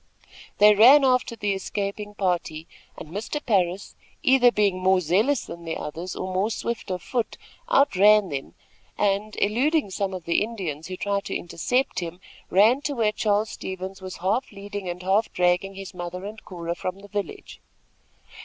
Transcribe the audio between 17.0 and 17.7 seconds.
the village.